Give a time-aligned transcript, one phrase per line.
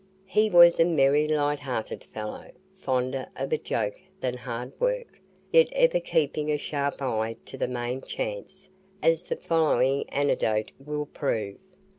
[0.25, 5.69] He was a merry light hearted fellow, fonder of a joke than hard work, yet
[5.73, 8.67] ever keeping a sharp eye to the "main chance,"
[9.03, 11.59] as the following anecdote will prove.